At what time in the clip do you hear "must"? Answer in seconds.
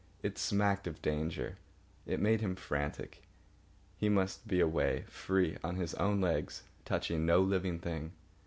4.09-4.47